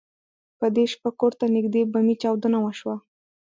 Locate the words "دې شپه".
0.75-1.09